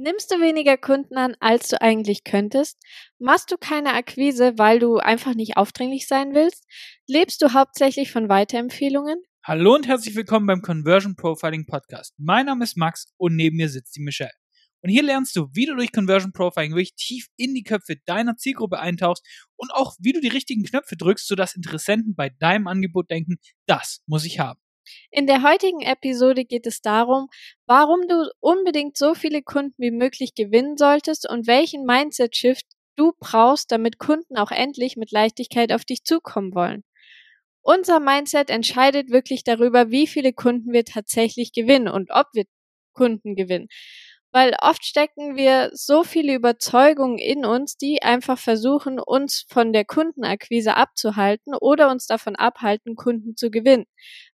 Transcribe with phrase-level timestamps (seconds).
[0.00, 2.78] Nimmst du weniger Kunden an, als du eigentlich könntest?
[3.18, 6.64] Machst du keine Akquise, weil du einfach nicht aufdringlich sein willst?
[7.08, 9.20] Lebst du hauptsächlich von Weiterempfehlungen?
[9.42, 12.14] Hallo und herzlich willkommen beim Conversion Profiling Podcast.
[12.16, 14.30] Mein Name ist Max und neben mir sitzt die Michelle.
[14.82, 18.36] Und hier lernst du, wie du durch Conversion Profiling wirklich tief in die Köpfe deiner
[18.36, 19.26] Zielgruppe eintauchst
[19.56, 24.04] und auch wie du die richtigen Knöpfe drückst, sodass Interessenten bei deinem Angebot denken, das
[24.06, 24.60] muss ich haben.
[25.10, 27.28] In der heutigen Episode geht es darum,
[27.66, 32.66] warum du unbedingt so viele Kunden wie möglich gewinnen solltest und welchen Mindset-Shift
[32.96, 36.84] du brauchst, damit Kunden auch endlich mit Leichtigkeit auf dich zukommen wollen.
[37.62, 42.44] Unser Mindset entscheidet wirklich darüber, wie viele Kunden wir tatsächlich gewinnen und ob wir
[42.94, 43.68] Kunden gewinnen
[44.38, 49.84] weil oft stecken wir so viele Überzeugungen in uns, die einfach versuchen, uns von der
[49.84, 53.86] Kundenakquise abzuhalten oder uns davon abhalten, Kunden zu gewinnen.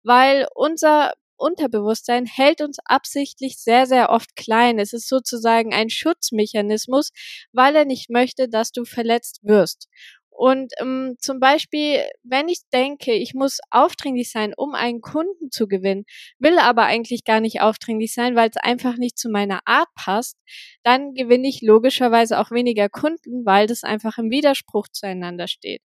[0.02, 4.78] Weil unser Unterbewusstsein hält uns absichtlich sehr, sehr oft klein.
[4.78, 7.10] Es ist sozusagen ein Schutzmechanismus,
[7.52, 9.88] weil er nicht möchte, dass du verletzt wirst.
[10.34, 15.68] Und ähm, zum Beispiel, wenn ich denke, ich muss aufdringlich sein, um einen Kunden zu
[15.68, 16.04] gewinnen,
[16.38, 20.36] will aber eigentlich gar nicht aufdringlich sein, weil es einfach nicht zu meiner Art passt,
[20.82, 25.82] dann gewinne ich logischerweise auch weniger Kunden, weil das einfach im Widerspruch zueinander steht.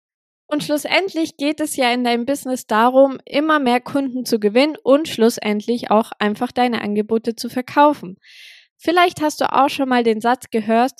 [0.49, 5.09] Und schlussendlich geht es ja in deinem Business darum, immer mehr Kunden zu gewinnen und
[5.09, 8.17] schlussendlich auch einfach deine Angebote zu verkaufen.
[8.77, 10.93] Vielleicht hast du auch schon mal den Satz gehört,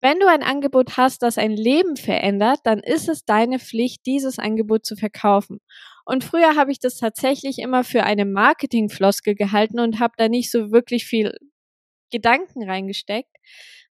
[0.00, 4.38] wenn du ein Angebot hast, das ein Leben verändert, dann ist es deine Pflicht, dieses
[4.38, 5.60] Angebot zu verkaufen.
[6.04, 10.50] Und früher habe ich das tatsächlich immer für eine Marketingfloskel gehalten und habe da nicht
[10.50, 11.36] so wirklich viel
[12.10, 13.36] Gedanken reingesteckt,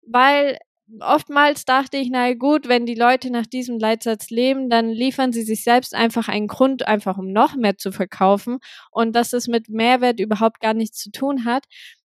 [0.01, 0.57] weil
[1.01, 5.43] oftmals dachte ich, na gut, wenn die Leute nach diesem Leitsatz leben, dann liefern sie
[5.43, 8.57] sich selbst einfach einen Grund, einfach um noch mehr zu verkaufen
[8.91, 11.65] und dass es mit Mehrwert überhaupt gar nichts zu tun hat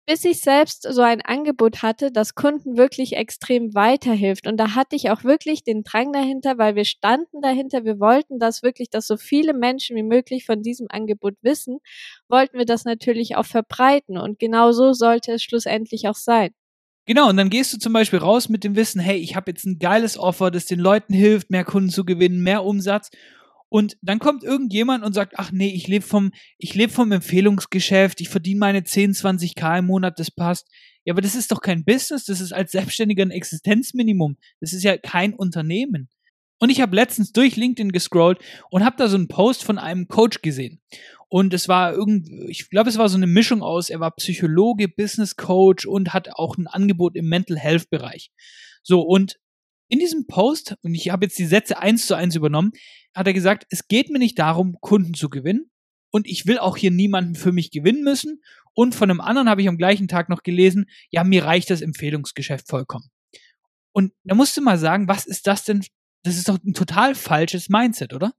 [0.07, 4.47] bis ich selbst so ein Angebot hatte, das Kunden wirklich extrem weiterhilft.
[4.47, 8.39] Und da hatte ich auch wirklich den Drang dahinter, weil wir standen dahinter, wir wollten
[8.39, 11.79] das wirklich, dass so viele Menschen wie möglich von diesem Angebot wissen,
[12.29, 14.19] wollten wir das natürlich auch verbreiten.
[14.19, 16.51] Und genau so sollte es schlussendlich auch sein.
[17.05, 19.65] Genau, und dann gehst du zum Beispiel raus mit dem Wissen, hey, ich habe jetzt
[19.65, 23.11] ein geiles Offer, das den Leuten hilft, mehr Kunden zu gewinnen, mehr Umsatz.
[23.73, 28.21] Und dann kommt irgendjemand und sagt, ach nee, ich lebe vom, ich lebe vom Empfehlungsgeschäft,
[28.21, 30.69] ich verdiene meine 10, 20 K im Monat, das passt.
[31.07, 34.37] Ja, aber das ist doch kein Business, das ist als Selbstständiger ein Existenzminimum.
[34.61, 36.11] Das ist ja kein Unternehmen.
[36.59, 40.07] Und ich habe letztens durch LinkedIn gescrollt und habe da so einen Post von einem
[40.07, 40.83] Coach gesehen.
[41.31, 44.87] Und es war irgendwie, ich glaube, es war so eine Mischung aus, er war Psychologe,
[44.87, 48.33] Business Coach und hat auch ein Angebot im Mental Health Bereich.
[48.83, 49.39] So, und
[49.93, 52.73] in diesem Post, und ich habe jetzt die Sätze eins zu eins übernommen,
[53.15, 55.71] hat er gesagt, es geht mir nicht darum, Kunden zu gewinnen.
[56.11, 58.41] Und ich will auch hier niemanden für mich gewinnen müssen.
[58.73, 61.83] Und von einem anderen habe ich am gleichen Tag noch gelesen, ja, mir reicht das
[61.83, 63.11] Empfehlungsgeschäft vollkommen.
[63.93, 65.85] Und da musst du mal sagen, was ist das denn?
[66.23, 68.33] Das ist doch ein total falsches Mindset, oder?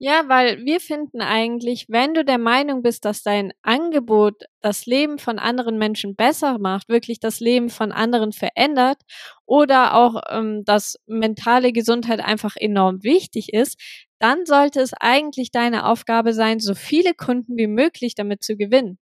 [0.00, 5.18] Ja, weil wir finden eigentlich, wenn du der Meinung bist, dass dein Angebot das Leben
[5.18, 9.02] von anderen Menschen besser macht, wirklich das Leben von anderen verändert
[9.44, 13.76] oder auch, ähm, dass mentale Gesundheit einfach enorm wichtig ist,
[14.20, 18.98] dann sollte es eigentlich deine Aufgabe sein, so viele Kunden wie möglich damit zu gewinnen.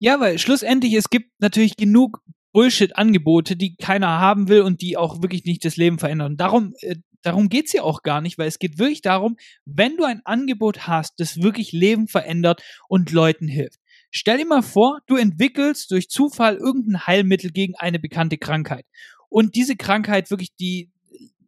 [0.00, 2.20] Ja, weil schlussendlich es gibt natürlich genug
[2.56, 6.38] Bullshit-Angebote, die keiner haben will und die auch wirklich nicht das Leben verändern.
[6.38, 10.04] Darum, äh, darum geht's ja auch gar nicht, weil es geht wirklich darum, wenn du
[10.04, 13.80] ein Angebot hast, das wirklich Leben verändert und Leuten hilft.
[14.10, 18.86] Stell dir mal vor, du entwickelst durch Zufall irgendein Heilmittel gegen eine bekannte Krankheit.
[19.28, 20.90] Und diese Krankheit wirklich, die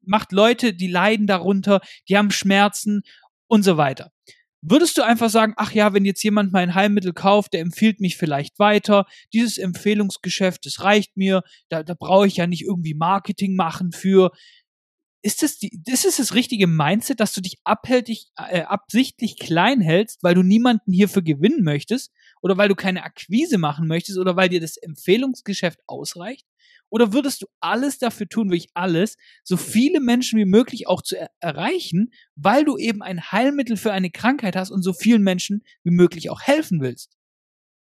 [0.02, 3.02] macht Leute, die leiden darunter, die haben Schmerzen
[3.46, 4.10] und so weiter.
[4.60, 8.16] Würdest du einfach sagen, ach ja, wenn jetzt jemand mein Heilmittel kauft, der empfiehlt mich
[8.16, 13.54] vielleicht weiter, dieses Empfehlungsgeschäft, das reicht mir, da, da brauche ich ja nicht irgendwie Marketing
[13.54, 14.32] machen für.
[15.28, 19.82] Ist das, die, ist das das richtige Mindset, dass du dich abhältig, äh, absichtlich klein
[19.82, 22.12] hältst, weil du niemanden hierfür gewinnen möchtest?
[22.40, 24.16] Oder weil du keine Akquise machen möchtest?
[24.16, 26.46] Oder weil dir das Empfehlungsgeschäft ausreicht?
[26.88, 31.19] Oder würdest du alles dafür tun, wirklich alles, so viele Menschen wie möglich auch zu
[31.19, 35.62] er erreichen, weil du eben ein Heilmittel für eine Krankheit hast und so vielen Menschen
[35.84, 37.18] wie möglich auch helfen willst?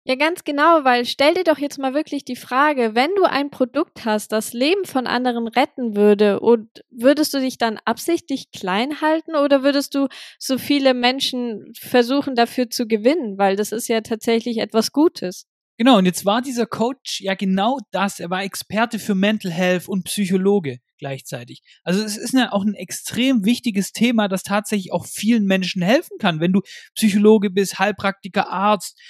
[0.05, 3.51] Ja, ganz genau, weil stell dir doch jetzt mal wirklich die Frage, wenn du ein
[3.51, 9.01] Produkt hast, das Leben von anderen retten würde, und würdest du dich dann absichtlich klein
[9.01, 10.09] halten oder würdest du
[10.41, 15.47] so viele Menschen versuchen dafür zu gewinnen, weil das ist ja tatsächlich etwas Gutes?
[15.79, 18.21] Genau, und jetzt war dieser Coach ja genau das.
[18.21, 21.63] Er war Experte für Mental Health und Psychologe gleichzeitig.
[21.83, 26.19] Also es ist ja auch ein extrem wichtiges Thema, das tatsächlich auch vielen Menschen helfen
[26.19, 26.39] kann.
[26.39, 26.61] Wenn du
[26.95, 29.01] Psychologe bist, Heilpraktiker, Arzt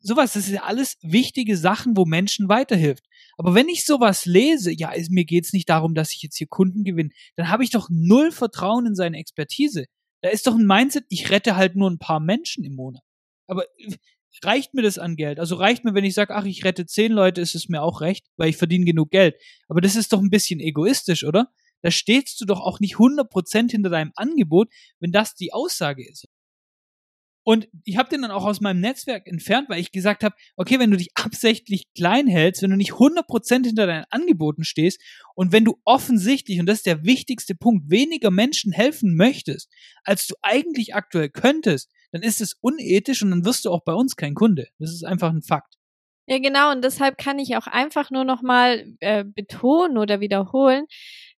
[0.00, 3.04] sowas, das ist alles wichtige Sachen, wo Menschen weiterhilft.
[3.36, 6.84] Aber wenn ich sowas lese, ja, mir geht's nicht darum, dass ich jetzt hier Kunden
[6.84, 9.86] gewinne, dann habe ich doch null Vertrauen in seine Expertise.
[10.22, 13.02] Da ist doch ein Mindset, ich rette halt nur ein paar Menschen im Monat.
[13.46, 13.94] Aber äh,
[14.42, 15.38] reicht mir das an Geld?
[15.38, 18.00] Also reicht mir, wenn ich sage, ach, ich rette zehn Leute, ist es mir auch
[18.00, 19.36] recht, weil ich verdiene genug Geld.
[19.68, 21.52] Aber das ist doch ein bisschen egoistisch, oder?
[21.82, 24.68] Da stehst du doch auch nicht 100% hinter deinem Angebot,
[24.98, 26.26] wenn das die Aussage ist.
[27.48, 30.80] Und ich habe den dann auch aus meinem Netzwerk entfernt, weil ich gesagt habe, okay,
[30.80, 35.00] wenn du dich absichtlich klein hältst, wenn du nicht 100% hinter deinen Angeboten stehst
[35.36, 39.72] und wenn du offensichtlich, und das ist der wichtigste Punkt, weniger Menschen helfen möchtest,
[40.02, 43.92] als du eigentlich aktuell könntest, dann ist es unethisch und dann wirst du auch bei
[43.92, 44.66] uns kein Kunde.
[44.80, 45.76] Das ist einfach ein Fakt.
[46.26, 46.72] Ja, genau.
[46.72, 50.86] Und deshalb kann ich auch einfach nur nochmal äh, betonen oder wiederholen,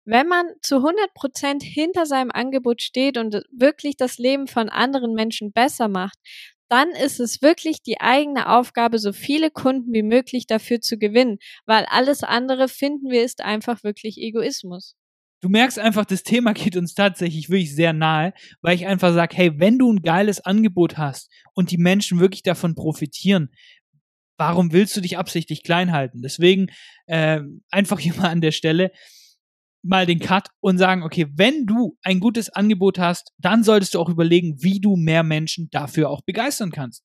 [0.07, 5.15] wenn man zu 100 Prozent hinter seinem Angebot steht und wirklich das Leben von anderen
[5.15, 6.19] Menschen besser macht,
[6.69, 11.39] dann ist es wirklich die eigene Aufgabe, so viele Kunden wie möglich dafür zu gewinnen,
[11.65, 14.95] weil alles andere finden wir ist einfach wirklich Egoismus.
[15.43, 18.33] Du merkst einfach, das Thema geht uns tatsächlich wirklich sehr nahe,
[18.63, 22.43] weil ich einfach sage, hey, wenn du ein geiles Angebot hast und die Menschen wirklich
[22.43, 23.51] davon profitieren,
[24.39, 26.23] warum willst du dich absichtlich klein halten?
[26.23, 26.69] Deswegen
[27.07, 28.93] äh, einfach hier mal an der Stelle,
[29.87, 34.01] mal den Cut und sagen, okay, wenn du ein gutes Angebot hast, dann solltest du
[34.01, 37.03] auch überlegen, wie du mehr Menschen dafür auch begeistern kannst.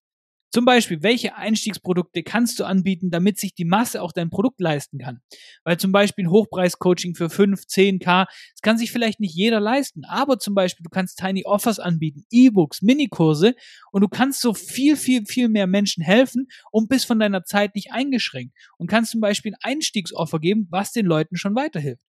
[0.53, 4.97] Zum Beispiel, welche Einstiegsprodukte kannst du anbieten, damit sich die Masse auch dein Produkt leisten
[4.97, 5.21] kann?
[5.63, 10.03] Weil zum Beispiel ein Hochpreis-Coaching für 5, 10k, das kann sich vielleicht nicht jeder leisten,
[10.03, 13.55] aber zum Beispiel, du kannst Tiny Offers anbieten, E-Books, Minikurse
[13.93, 17.73] und du kannst so viel, viel, viel mehr Menschen helfen und bist von deiner Zeit
[17.73, 22.10] nicht eingeschränkt und kannst zum Beispiel ein Einstiegsoffer geben, was den Leuten schon weiterhilft.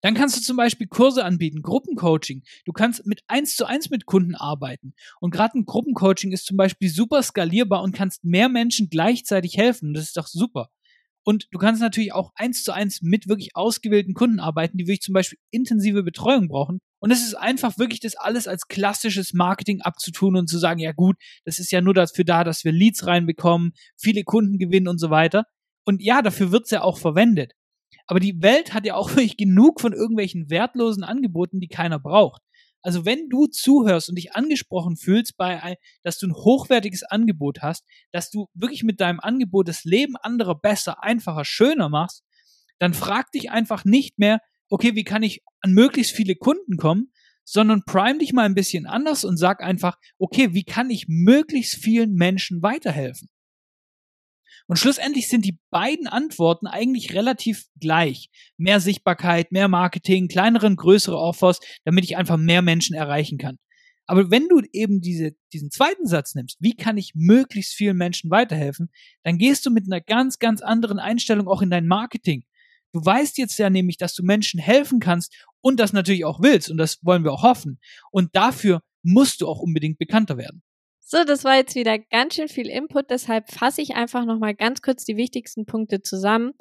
[0.00, 2.42] Dann kannst du zum Beispiel Kurse anbieten, Gruppencoaching.
[2.64, 4.94] Du kannst mit eins zu eins mit Kunden arbeiten.
[5.20, 9.94] Und gerade ein Gruppencoaching ist zum Beispiel super skalierbar und kannst mehr Menschen gleichzeitig helfen.
[9.94, 10.68] Das ist doch super.
[11.24, 15.02] Und du kannst natürlich auch eins zu eins mit wirklich ausgewählten Kunden arbeiten, die wirklich
[15.02, 16.80] zum Beispiel intensive Betreuung brauchen.
[17.00, 20.92] Und es ist einfach wirklich das alles als klassisches Marketing abzutun und zu sagen, ja
[20.92, 24.98] gut, das ist ja nur dafür da, dass wir Leads reinbekommen, viele Kunden gewinnen und
[24.98, 25.44] so weiter.
[25.84, 27.52] Und ja, dafür wird's ja auch verwendet.
[28.12, 32.42] Aber die Welt hat ja auch wirklich genug von irgendwelchen wertlosen Angeboten, die keiner braucht.
[32.82, 37.86] Also wenn du zuhörst und dich angesprochen fühlst bei, dass du ein hochwertiges Angebot hast,
[38.10, 42.22] dass du wirklich mit deinem Angebot das Leben anderer besser, einfacher, schöner machst,
[42.78, 47.14] dann frag dich einfach nicht mehr, okay, wie kann ich an möglichst viele Kunden kommen,
[47.44, 51.76] sondern prime dich mal ein bisschen anders und sag einfach, okay, wie kann ich möglichst
[51.76, 53.30] vielen Menschen weiterhelfen?
[54.72, 58.30] Und schlussendlich sind die beiden Antworten eigentlich relativ gleich.
[58.56, 63.58] Mehr Sichtbarkeit, mehr Marketing, kleinere und größere Offers, damit ich einfach mehr Menschen erreichen kann.
[64.06, 68.30] Aber wenn du eben diese, diesen zweiten Satz nimmst, wie kann ich möglichst vielen Menschen
[68.30, 68.88] weiterhelfen,
[69.24, 72.44] dann gehst du mit einer ganz, ganz anderen Einstellung auch in dein Marketing.
[72.94, 76.70] Du weißt jetzt ja nämlich, dass du Menschen helfen kannst und das natürlich auch willst
[76.70, 77.78] und das wollen wir auch hoffen.
[78.10, 80.62] Und dafür musst du auch unbedingt bekannter werden.
[81.14, 84.80] So, das war jetzt wieder ganz schön viel Input, deshalb fasse ich einfach nochmal ganz
[84.80, 86.54] kurz die wichtigsten Punkte zusammen.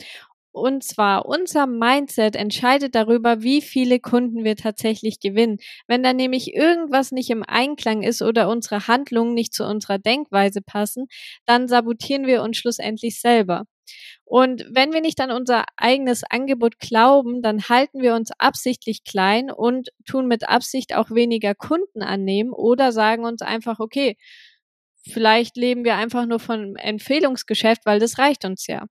[0.54, 5.60] Und zwar, unser Mindset entscheidet darüber, wie viele Kunden wir tatsächlich gewinnen.
[5.88, 10.62] Wenn da nämlich irgendwas nicht im Einklang ist oder unsere Handlungen nicht zu unserer Denkweise
[10.62, 11.08] passen,
[11.46, 13.64] dann sabotieren wir uns schlussendlich selber.
[14.26, 19.52] Und wenn wir nicht an unser eigenes Angebot glauben, dann halten wir uns absichtlich klein
[19.52, 24.18] und tun mit Absicht auch weniger Kunden annehmen oder sagen uns einfach, okay,
[25.04, 28.86] vielleicht leben wir einfach nur von Empfehlungsgeschäft, weil das reicht uns ja.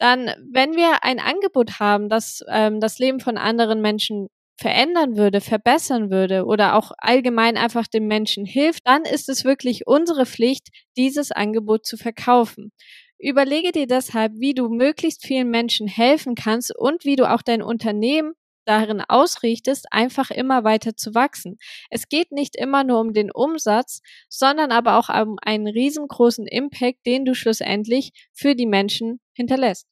[0.00, 5.40] Dann, wenn wir ein Angebot haben, das ähm, das Leben von anderen Menschen verändern würde,
[5.40, 10.68] verbessern würde oder auch allgemein einfach dem Menschen hilft, dann ist es wirklich unsere Pflicht,
[10.96, 12.72] dieses Angebot zu verkaufen.
[13.18, 17.62] Überlege dir deshalb, wie du möglichst vielen Menschen helfen kannst und wie du auch dein
[17.62, 18.32] Unternehmen
[18.66, 21.58] darin ausrichtest, einfach immer weiter zu wachsen.
[21.90, 27.04] Es geht nicht immer nur um den Umsatz, sondern aber auch um einen riesengroßen Impact,
[27.06, 29.89] den du schlussendlich für die Menschen hinterlässt.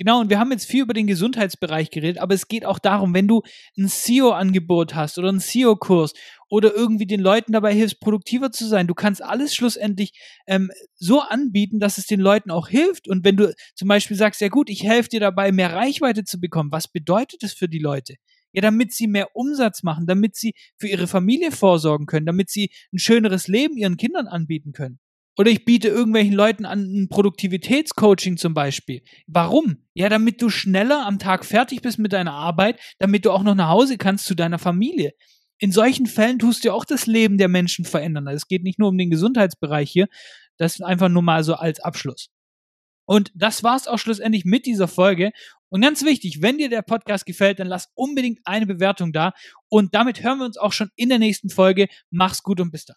[0.00, 3.12] Genau, und wir haben jetzt viel über den Gesundheitsbereich geredet, aber es geht auch darum,
[3.12, 3.42] wenn du
[3.76, 6.14] ein SEO-Angebot hast oder einen SEO-Kurs
[6.48, 11.20] oder irgendwie den Leuten dabei hilfst, produktiver zu sein, du kannst alles schlussendlich ähm, so
[11.20, 13.08] anbieten, dass es den Leuten auch hilft.
[13.08, 16.40] Und wenn du zum Beispiel sagst, ja gut, ich helfe dir dabei, mehr Reichweite zu
[16.40, 18.14] bekommen, was bedeutet das für die Leute?
[18.54, 22.70] Ja, damit sie mehr Umsatz machen, damit sie für ihre Familie vorsorgen können, damit sie
[22.90, 24.98] ein schöneres Leben ihren Kindern anbieten können.
[25.40, 29.00] Oder ich biete irgendwelchen Leuten an ein Produktivitätscoaching zum Beispiel.
[29.26, 29.78] Warum?
[29.94, 33.54] Ja, damit du schneller am Tag fertig bist mit deiner Arbeit, damit du auch noch
[33.54, 35.14] nach Hause kannst zu deiner Familie.
[35.56, 38.26] In solchen Fällen tust du auch das Leben der Menschen verändern.
[38.26, 40.08] Es geht nicht nur um den Gesundheitsbereich hier.
[40.58, 42.28] Das einfach nur mal so als Abschluss.
[43.06, 45.30] Und das war's auch schlussendlich mit dieser Folge.
[45.70, 49.32] Und ganz wichtig, wenn dir der Podcast gefällt, dann lass unbedingt eine Bewertung da.
[49.70, 51.88] Und damit hören wir uns auch schon in der nächsten Folge.
[52.10, 52.96] Mach's gut und bis dann.